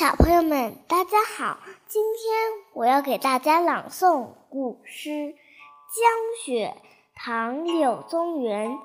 [0.00, 1.58] 小朋友们，大家好！
[1.86, 6.10] 今天我要给大家朗诵古诗《江
[6.42, 6.74] 雪》，
[7.14, 8.78] 唐·柳宗元。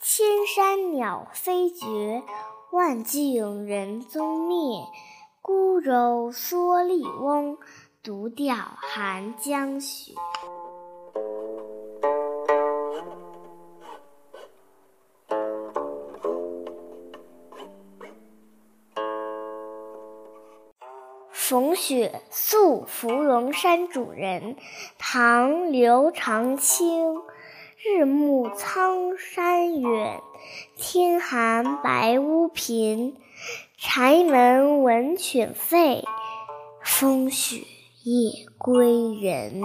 [0.00, 2.22] 千山鸟飞绝，
[2.70, 4.82] 万径人踪灭。
[5.42, 7.58] 孤舟蓑笠翁，
[8.02, 10.14] 独钓寒江雪。
[21.44, 24.54] 逢雪宿芙蓉山主人，
[24.96, 27.16] 唐·刘长卿。
[27.84, 30.20] 日暮苍山远，
[30.76, 33.16] 天寒白屋贫。
[33.76, 36.04] 柴门闻犬吠，
[36.80, 37.64] 风雪
[38.04, 39.64] 夜归人。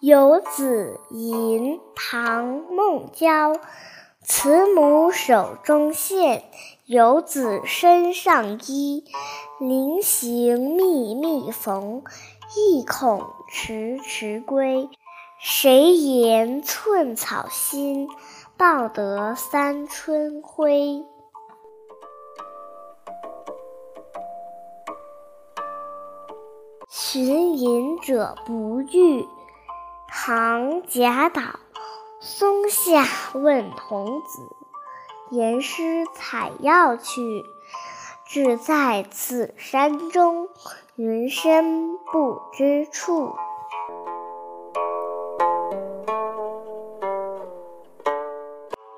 [0.00, 3.56] 游子吟，唐·孟郊。
[4.22, 6.44] 慈母手中线，
[6.86, 9.04] 游子身上衣。
[9.58, 12.04] 临行密密缝，
[12.56, 14.88] 意恐迟迟归。
[15.40, 18.08] 谁言寸草心，
[18.56, 21.04] 报得三春晖。
[26.88, 29.26] 寻隐者不遇，
[30.28, 31.40] 唐·贾岛。
[32.20, 34.42] 松下问童子，
[35.30, 37.46] 言师采药去。
[38.26, 40.50] 只在此山中，
[40.96, 43.36] 云深不知处。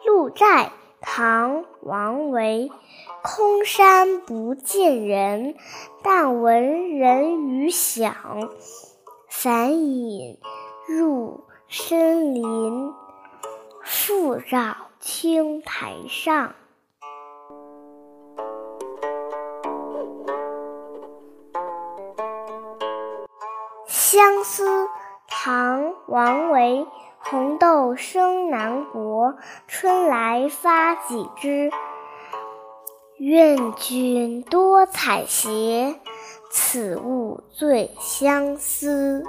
[0.04, 2.72] 鹿柴，唐·王维。
[3.22, 5.54] 空山不见人，
[6.02, 8.16] 但闻人语响。
[9.28, 10.38] 返影
[10.90, 12.92] 入深林。
[13.84, 16.52] 复照青苔上。
[23.86, 24.88] 相思，
[25.28, 26.84] 唐·王维。
[27.18, 29.36] 红豆生南国，
[29.68, 31.70] 春来发几枝。
[33.18, 35.96] 愿君多采撷，
[36.50, 39.24] 此物最相思。